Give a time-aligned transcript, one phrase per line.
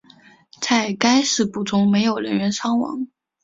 [0.59, 3.05] 在该事故中没有人员伤亡。